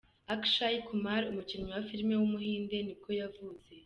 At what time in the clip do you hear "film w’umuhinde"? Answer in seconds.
1.89-2.77